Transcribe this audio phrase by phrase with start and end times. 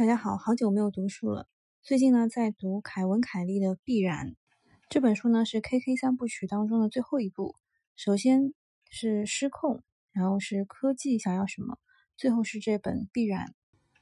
[0.00, 1.46] 大家好，好久没有读书了。
[1.82, 4.28] 最近呢，在读凯文·凯利的《必然》
[4.88, 7.54] 这本书呢，是 KK 三部曲当中的最后一部。
[7.96, 8.54] 首先
[8.88, 9.82] 是失控，
[10.12, 11.76] 然后是科技想要什么，
[12.16, 13.48] 最后是这本《必然》。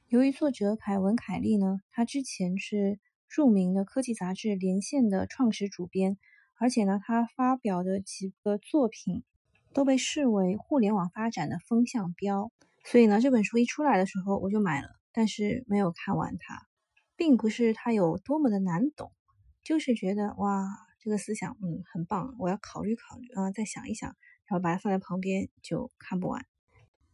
[0.07, 2.97] 由于作者凯文·凯利呢，他之前是
[3.27, 6.17] 著名的科技杂志《连线》的创始主编，
[6.57, 9.25] 而且呢，他发表的几个作品
[9.73, 12.53] 都被视为互联网发展的风向标。
[12.85, 14.97] 所以呢，这本书一出来的时候，我就买了。
[15.11, 16.67] 但是没有看完它，
[17.15, 19.11] 并不是它有多么的难懂，
[19.63, 20.65] 就是觉得哇，
[20.99, 24.09] 这个思想嗯很棒，我要考虑考虑啊，再想一想，
[24.45, 26.45] 然后把它放在旁边就看不完。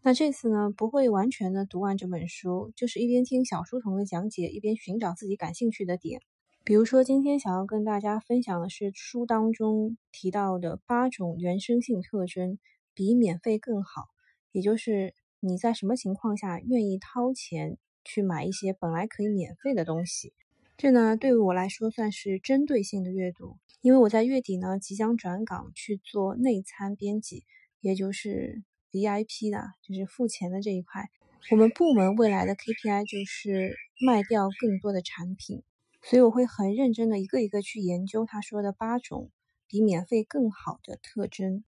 [0.02, 6.22] 那这次呢，不会完全的读完这本书，就是一边听小书童的讲解，一边寻找自己感兴趣的点。
[6.64, 12.60] 比如说，今天想要跟大家分享的是书当中提到的八种原生性特征，
[12.94, 14.04] 比免费更好，
[14.52, 17.78] 也就是你在什么情况下愿意掏钱。
[18.06, 20.32] 去买一些本来可以免费的东西，
[20.78, 27.44] 这呢对于我来说算是针对性的阅读，因为我在月底呢即将转岗去做内参编辑，
[27.82, 31.10] 也就是 VIP 的，就是付钱的这一块。
[31.52, 35.64] 我们部门未来的 KPI 就是卖掉更多的产品，
[36.02, 39.32] 所以我会很认真的一个一个去研究他说的八种
[39.68, 41.64] 比免费更好的特征。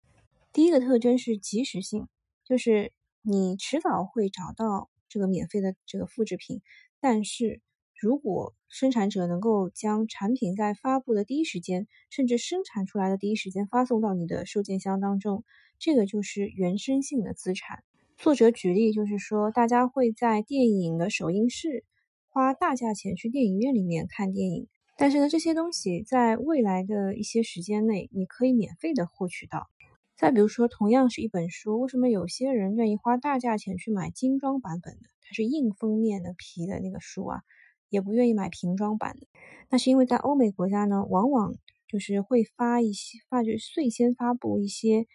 [0.52, 2.08] 第一个特征是及时性，
[2.44, 4.90] 就是你迟早会找到。
[5.14, 6.64] 这个免费的这个复制品，
[7.00, 7.62] 但是
[7.94, 15.44] 如果生产者能够将产品在发布的第一时间，甚至生产出来的第一时间发送到你的收件箱当中，
[15.78, 17.84] 这个就是原生性的资产。
[18.18, 21.84] 作者举例就是说，大家会在电影的首映式
[22.28, 29.70] 花大价钱去电影院里面看电影，但是呢，这些东西在未来的一些时间内，你可以免费的获取到。
[30.16, 35.10] 再比如说，同样是一本书，为什么有些人愿意花大价钱去买精装版本的？
[35.22, 37.42] 它是硬封面的皮的那个书啊，
[37.90, 39.28] 也不愿意买平装版的。
[39.70, 41.56] 那是因为在欧美国家呢，往往
[41.88, 45.08] 就是会发一些发就率先发布一些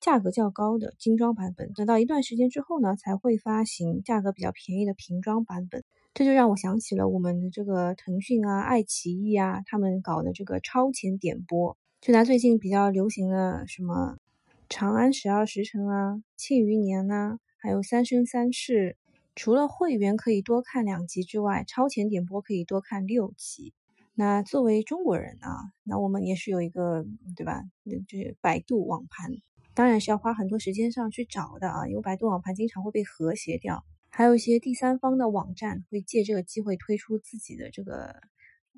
[0.00, 5.84] 价格较高的精装版本，等到一段时间之后呢，才会发行价格比较便宜的平装版本。
[6.14, 11.76] 这就让我想起了我们的这个腾讯啊、爱奇艺啊，他们搞的这个超前点播。
[12.00, 14.16] 就拿最近比较流行的什么。
[14.68, 18.98] 《长安十二时辰》啊，《庆余年》呐，还有《三生三世》，
[19.34, 23.72] 除了会员可以多看两集之外，超前点播可以多看六集。
[24.14, 27.62] 那作为中国人啊，那我们也是有一个对吧？
[28.08, 29.30] 就是百度网盘，
[29.72, 33.84] 当然是要花很多时间上去找的啊，因为百度网盘经常会被和谐掉。
[34.10, 38.20] 还有一些第三方的网站会借这个机会推出自己的这个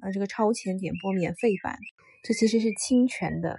[0.03, 1.77] 呃这个超前点播免费版，
[2.23, 3.57] 这其实是侵权的。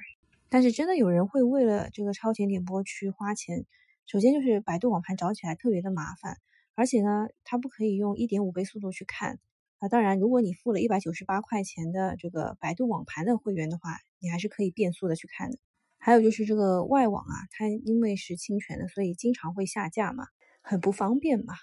[0.53, 3.65] 但是真的有人会为了这个超前点播去花钱？
[4.05, 6.35] 首先就是百度网盘找起来特别的麻烦，
[6.75, 9.39] 而且呢，它不可以用一点五倍速度去看
[9.79, 9.87] 啊。
[9.87, 15.57] 当然，如果你付了一百九十八块钱的这个百度网盘的会员的话，你还是可以变速的去看的。
[15.97, 20.25] 还有就是这个外网啊，它因为是侵权的，所以经常会下架嘛，
[20.61, 21.53] 很不方便嘛。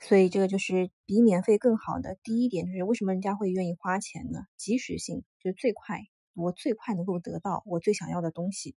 [0.00, 4.40] 所以这个就是比免费更好的第一点，就是为什么人家会愿意花钱呢？
[4.56, 6.00] 及时性就是最快。
[6.34, 8.74] 我最快能够得到我最想要的东西。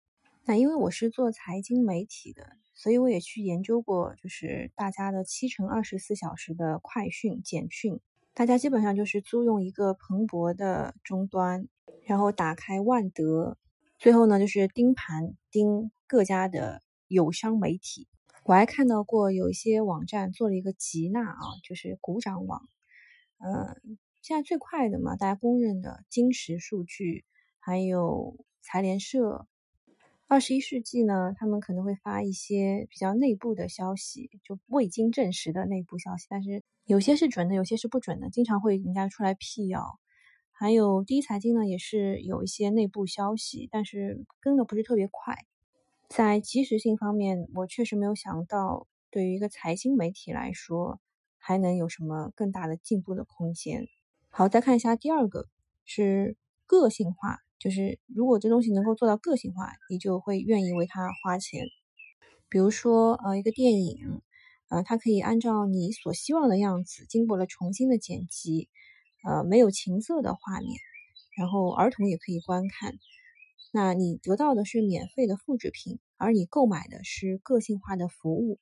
[0.44, 8.00] 那因为我是做财经媒体的，所以我也去研究过，就是大家的七乘二十四小时的快讯、简讯。
[8.34, 11.68] 大家基本上就是租用一个蓬勃的终端，
[12.04, 13.58] 然后打开万德，
[13.98, 18.08] 最后呢就是盯盘盯各家的友商媒体。
[18.44, 22.68] 我还看到过有一些网站做了一个集纳啊，就是鼓掌网。
[23.38, 27.24] 嗯，现在最快的嘛，大家公认的金石数据。
[27.64, 29.46] 还有财联社，
[30.26, 40.00] 二十一世纪呢，他们可能会发一些比较内部的消息，就未经证实的内部消息，但是有些是准的，有些是不准的，经常会人家出来辟谣。
[40.50, 45.36] 还有第一财经呢，也是有一些内部消息，但是跟的不是特别快。
[46.08, 51.00] 在及时性方面，我确实没有想到，对于一个财经媒体来说，
[51.38, 53.86] 还能有什么更大的进步的空间。
[54.30, 55.46] 好，再看一下第二个
[55.84, 56.36] 是
[56.66, 57.38] 个性化。
[57.62, 61.64] 就是如果这东西能够做到个性化，你就会愿意为它花钱。
[62.48, 64.20] 比如说，呃，一个电影，
[64.68, 68.68] 呃，它可以按照你所希望的样子，经过了重新的剪辑，
[69.22, 70.70] 呃，没有情色的画面，
[71.38, 72.94] 然后儿童也可以观看。
[73.72, 78.58] 那你得到的是免费的复制品，而你购买的是个性化的服务。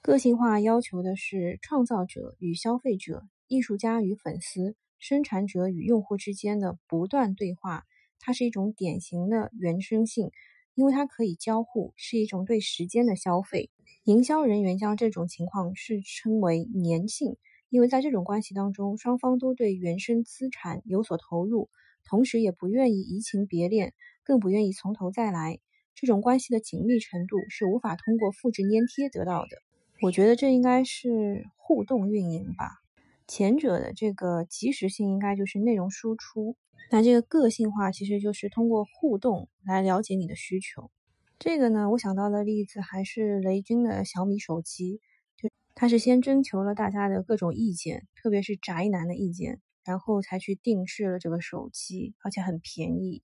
[0.00, 7.82] 个性化要求的是创造者与消费者、艺术家与粉丝、生产者与用户之间的不断对话。
[8.26, 10.30] 它是一种典型的原生性，
[10.74, 13.68] 因为它可以交互，是一种对时间的消费。
[14.04, 17.36] 营销人员将这种情况是称为粘性，
[17.68, 21.68] 因为在这种关系当中，双方都对原生资产有所投入，
[22.06, 23.92] 同时也不愿意移情别恋，
[24.22, 25.58] 更不愿意从头再来。
[25.94, 29.58] 这种关系的紧密程度是无法通过复制粘贴得到的。
[30.00, 32.80] 我觉得这应该是互动运营吧。
[33.26, 36.56] 前者的这个及时性应该就是内容输出，
[36.90, 40.90] 那这个个性化其实就是通过互动来了解你的需求。
[41.38, 45.00] 这个呢，我想到的例子还是雷军的小米手机，
[45.36, 53.22] 就他是先征求了大家的各种意见，特别是宅男的意见，然后才去定制了这个手机，而且很便宜。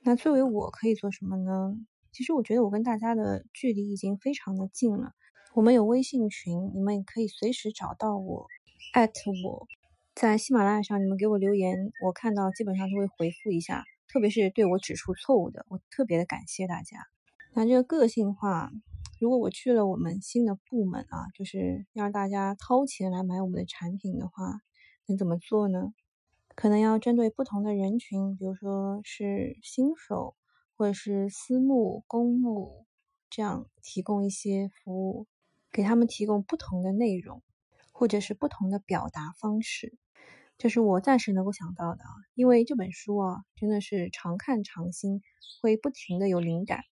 [0.00, 1.76] 那作为我可以做什么呢？
[2.10, 5.12] 其实我觉得我跟大家的距离已经非常的近了。
[5.54, 8.48] 我们有微信群，你们也可以随时找到我，@
[8.92, 9.66] 艾特我，
[10.14, 16.98] 在喜马拉雅上你们给我留言，我看到基本上都会回复一下，特别是对我指出错误的，我特别的感谢大家。
[17.54, 18.70] 那这个个性化，
[19.18, 24.60] 如果我去了我们新的部门啊，就是要让大家掏钱来买我们的产品的话，
[25.06, 25.92] 能怎么做呢？
[26.54, 30.34] 可能要针对不同的人群，比如说是新手。
[30.74, 32.86] 或者是私募、公募
[33.30, 35.28] 这样提供一些服务，
[35.70, 37.40] 给他们提供不同的内容，
[37.92, 39.96] 或者是不同的表达方式，
[40.62, 42.10] 这是我暂时能够想到的啊。
[42.36, 45.20] 因为这本书啊，真的是常看常新，
[45.60, 46.82] 会不停的有灵感。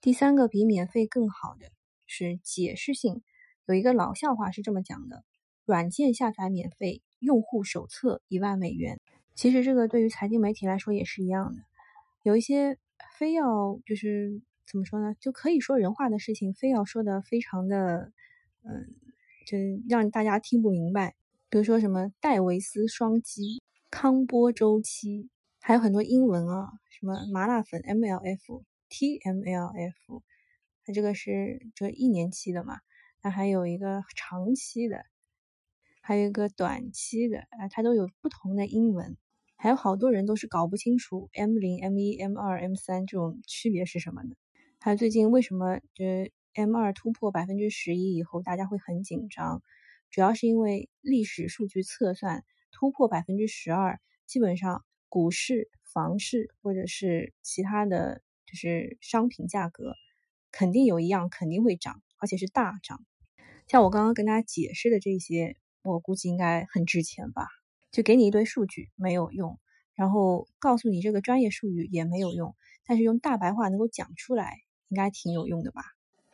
[0.00, 1.72] 第三个比免费更好的
[2.06, 3.24] 是解释性，
[3.66, 5.24] 有一个老笑话是这么讲的：
[5.64, 9.00] 软件下载免费，用户手册一万美元。
[9.34, 11.62] 其实这个对于财经媒体来说也是一样的，
[12.22, 12.78] 有一些。
[13.18, 15.14] 非要就是怎么说呢？
[15.20, 18.10] 就可以说人话的事情，非要说的非常的，
[18.62, 18.94] 嗯，
[19.46, 21.14] 就让大家听不明白。
[21.48, 30.22] 比如说什么戴维斯双击、康波周期，还有很多英文啊，什么麻辣粉 MLF、TMLF，
[30.84, 32.80] 它这个是这一年期的嘛？
[33.22, 35.04] 那还有一个长期的，
[36.00, 39.16] 还有一个短期的，啊，它都有不同的英文。
[39.54, 44.36] 还有好多人都是搞不清楚 M 零、M 一、M 二、M 三这种区别是什么的。
[44.80, 49.62] 还有最近为什么这 M 二突破百分之十一以后，大家会很紧张？
[50.16, 52.42] 主要是因为历史数据测算
[52.72, 59.92] 突破百分之十二，基本上股市、房市或者是其他的就是商品价格，
[60.50, 63.04] 肯定有一样肯定会涨，而且是大涨。
[63.68, 67.46] 像我刚刚跟大家解释的这些，我估计应该很值钱吧。
[67.92, 69.60] 就给你一堆数据没有用，
[69.94, 75.82] 然后告诉你这个专业术语也没有用，但是用大白话能够讲出来，应该挺有用的吧？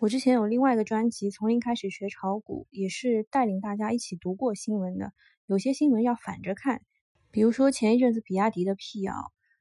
[0.02, 5.12] 我之前有另外一个专辑，从零开始学炒股，也是带领大家一起读过新闻的。
[5.46, 6.82] 有些新闻要反着看，
[7.30, 9.14] 比如说前一阵子比亚迪的辟谣，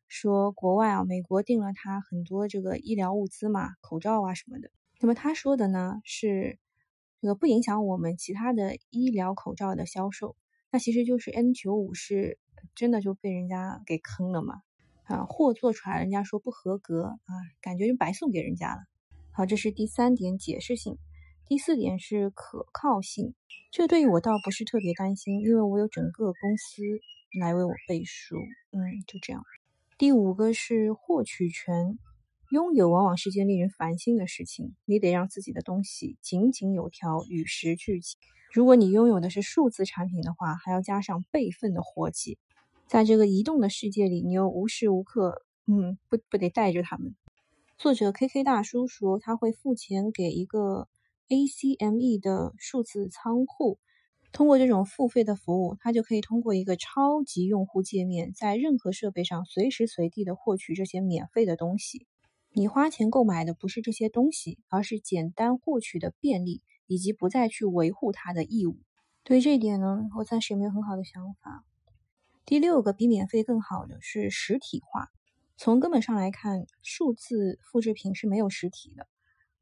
[0.07, 4.71] 说国外啊，美国订了他很多这个医疗物资嘛，口罩啊什么的。
[4.99, 6.57] 那么他说的呢是，
[7.21, 10.35] 这个不影响我们其他的医疗口罩的销售。
[10.71, 12.39] 那其实就是 N 九五是
[12.73, 14.55] 真的就被人家给坑了嘛？
[15.03, 17.29] 啊，货做出来人家说不合格啊，
[17.61, 18.81] 感觉就白送给人家了。
[19.33, 20.97] 好，这是第三点解释性。
[21.47, 23.33] 第四点是可靠性，
[23.71, 26.81] 这对于我倒不是特别担心，因为我有整个公司
[27.39, 28.35] 来为我背书。
[28.71, 29.43] 嗯，就这样。
[29.97, 31.97] 第五个是获取权，
[32.51, 38.17] 拥有往往是件令人烦心的事情，你得让自己的东西井井有条，与时俱进。
[38.53, 42.37] 如果你拥有的是数字产品的话，还要加上备份的活计。
[42.87, 47.15] 在这个移动的世界里，你又无时无刻，嗯，不不得带着他们。
[47.81, 50.87] 作者 K K 大叔说，他会付钱给一个
[51.29, 53.79] A C M E 的数字仓库，
[54.31, 62.05] 通过这种付费的服务，他就可以通过一个超级用户界面，在任何设备上随时随地的获取这些免费的东西。
[62.51, 66.61] 你花钱购买的不是这些东西，而是简单获取的便利。
[66.85, 68.77] 以及不再去维护它的义务。
[69.23, 71.63] 对于这一点呢，我暂时也没有很好的想法。
[72.45, 75.09] 第六个比免费更好的是实体化。
[75.63, 79.07] 从根本上来看，数字复制品是没有实体的。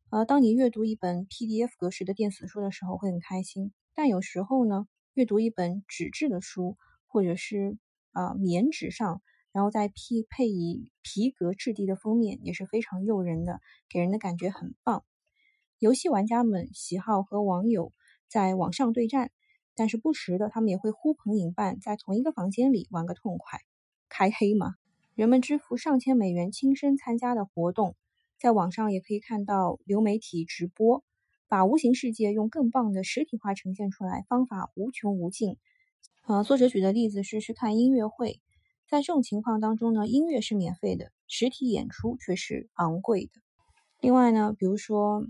[0.10, 7.77] 呃，当你阅读一本 PDF 格式的电子书的时候会很开心，但有时候呢，阅读一本纸质的书，或者是
[8.13, 15.03] 啊棉纸上，然后再匹配以皮革质地的封面，也是非常诱人的，给人的感觉很棒。
[15.79, 17.91] 游戏玩家们喜好和网友
[18.29, 19.32] 在网上对战，
[19.75, 23.60] 但是不时的他们也会呼朋引伴，在同一个房间里玩个痛快，
[24.08, 24.75] 开黑嘛。
[25.20, 27.98] 人们支付上千美元亲身参加的活动，
[28.40, 31.04] 在网上也可以看到流媒体直播，
[31.50, 35.58] 把无形世界用更棒的实体化呈现出来，方法无穷无尽。
[36.26, 38.40] 呃，作者举的例子是去看音乐会，
[38.88, 43.32] 在这种情况当中呢，音乐是免费的，实体演出却是昂贵的。
[44.00, 45.28] 另外呢，比如说。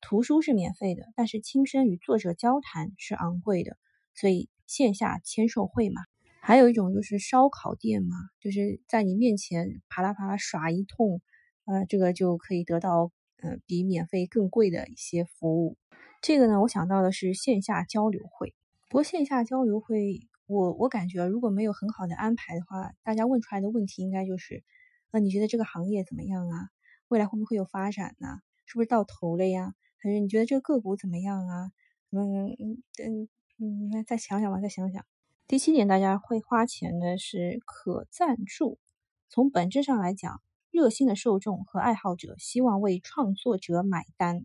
[0.00, 3.76] 图书是免费的，但是亲身与作者交谈是昂贵的，
[4.14, 6.00] 所以线下签售会嘛。
[6.46, 11.20] 还有一种就是烧烤店嘛，就是在你面前啪啦啪啦耍一通，
[11.64, 13.10] 呃，这个就可以得到
[13.42, 15.76] 呃比免费更贵的一些服务。
[16.22, 18.54] 这个呢，我想到的是线下交流会。
[18.88, 24.62] 不过线下交流会，我我感觉如果没有很好的安排的话，大家问出来的问题应该就是，
[25.10, 26.68] 呃，你觉得这个行业怎么样啊？
[27.08, 28.28] 未来会不会有发展呢？
[28.66, 29.74] 是不是到头了呀？
[29.98, 31.72] 还是你觉得这个个股怎么样啊？
[32.12, 35.04] 嗯嗯嗯嗯，再想想吧，再想想。
[35.48, 38.80] 第七点，大家会花钱的是可赞助。
[39.28, 44.44] 从本质上来讲，热心的受众和爱好者希望为创作者买单，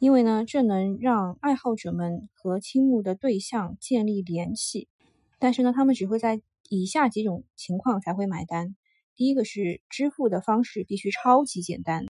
[0.00, 4.88] 因为呢，这能让爱好者们和倾慕的对象建立联系。
[5.38, 8.74] 但是呢，他们只会在以下几种情况才会买单：
[9.14, 12.06] 第一个是支付的方式必须超级简单；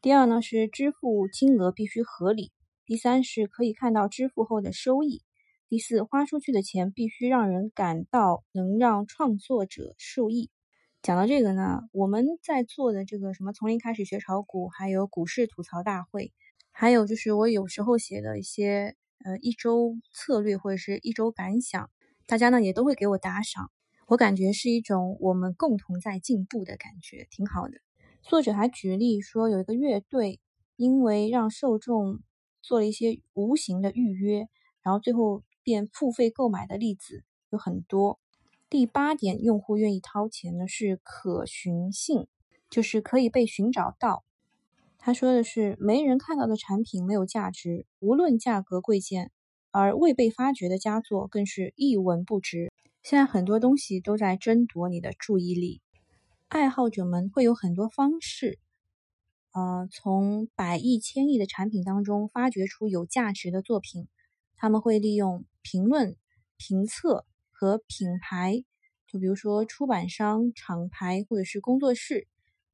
[0.00, 2.46] 第二呢是支付金额必须合理；
[2.86, 5.20] 第三是可以看到支付后的收益。
[5.74, 10.48] 第四，花出去的钱必须让人感到能让创作者受益。
[11.02, 16.32] 讲到这个呢，我们在做的这个什么从零开始学炒股，还有股市吐槽大会，
[16.70, 21.90] 还有就是我有时候写的一些呃一周策略或者是一周感想，
[22.24, 23.72] 大家呢也都会给我打赏，
[24.06, 27.78] 我感觉是一种我们共同在进步的感觉，挺好的。
[28.22, 30.38] 作者还举例说，有一个乐队
[30.76, 32.20] 因为让受众
[32.62, 34.46] 做了一些无形的预约，
[34.80, 35.42] 然后最后。
[35.64, 38.20] 便付费购买的例子有很多。
[38.70, 42.28] 第八点，用户愿意掏钱的是可寻性，
[42.70, 44.24] 就是可以被寻找到。
[44.98, 49.28] 他说的是，没人看到的产品没有价值，无论价格贵贱；
[49.70, 52.72] 而未被发掘的佳作更是一文不值。
[53.02, 55.82] 现在很多东西都在争夺你的注意力，
[56.48, 58.58] 爱好者们会有很多方式，
[59.52, 64.08] 呃，从百亿、千亿的产品当中发掘出有价值的作品。
[64.56, 66.16] 他们会利用评论、
[66.56, 68.64] 评测和品牌，
[69.06, 72.26] 就比如说出版商、厂牌或者是工作室，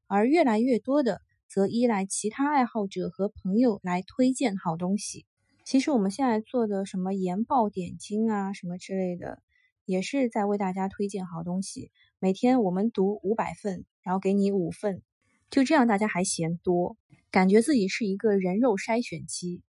[0.07, 5.27] 而越来越多的则依赖其他爱好者和朋友来推荐好东西。
[5.65, 9.41] 其实我们现在做的什么研报点睛啊，什么之类的，
[9.85, 11.93] 也是在为大家推荐好东西。
[12.19, 15.03] 每天我们读五百份，然后给你五份，
[15.49, 16.97] 就这样大家还嫌多，
[17.31, 19.63] 感觉自己是一个人肉筛选机。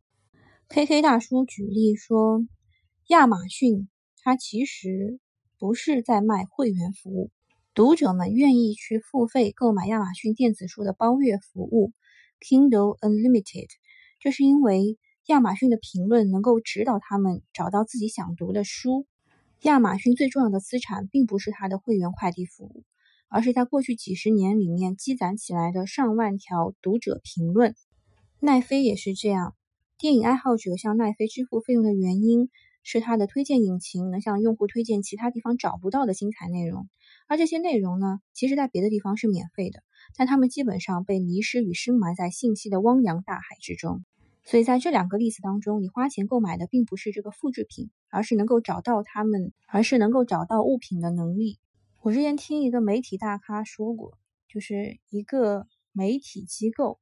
[0.72, 2.46] K K 大叔举例说，
[3.08, 3.90] 亚马逊
[4.22, 5.20] 它其实
[5.58, 7.32] 不是在卖会员服务，
[7.74, 11.92] 读者们愿意去付费购买亚马逊电子书的包月服务
[12.40, 13.68] Kindle Unlimited，
[14.22, 19.08] 就是因为亚马逊的评论能够指导他们找到自己想读的书。
[19.62, 22.84] 亚马逊最重要的资产并不是它的会员快递服务，
[23.28, 27.74] 而是在过去几十年里面积攒起来的上万条读者评论。
[28.40, 29.56] 奈飞也是这样。
[30.00, 32.50] 电影爱好者向奈飞支付费用的原因
[32.84, 36.88] 是它的推荐引擎能向用户推荐其他地方找不到的精彩内容，
[37.28, 39.84] 而这些内容呢，其实在别的地方是免费的，
[40.16, 44.06] 但他们基本上被迷失与深埋在信息的汪洋大海之中。
[44.46, 51.60] 所以在这两个例子当中，你花钱购买的并不是这个复制品，而是能够找到他们，而是能够找到物品的能力。
[52.02, 57.02] 我之前听一个媒体大咖说过，就是一个媒体机构。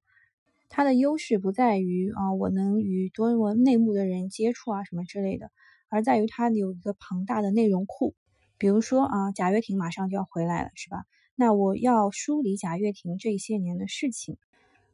[0.69, 5.51] 它的优势不在于啊，我能与多么内幕的人接触啊什么之类的，
[5.89, 8.15] 而在于它有一个庞大的内容库。
[8.57, 11.05] 比如说啊，贾跃亭马上就要回来了，是吧？
[11.35, 14.37] 那我要梳理贾跃亭这些年的事情。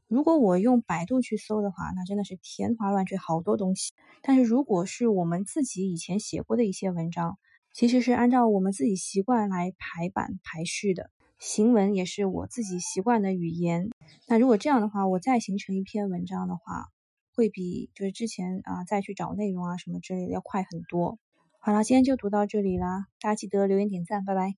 [0.10, 3.94] 如果我用百度去搜的话，那真的是天花乱坠，好多东西。
[4.22, 7.40] 但是如果是我们自己以前写过的一些文章，
[7.74, 11.10] 其实是按照我们自己习惯来排版排序的。
[11.40, 13.90] 行文也是我自己习惯的语言。
[14.28, 16.88] 那如果这样的话，我再形成一篇文章的话，
[17.36, 21.18] 会比就是之前啊再去找内容啊什么之类的要快很多。
[21.60, 24.54] 好了，今天就读到这里啦，大家记得留言点赞，拜拜。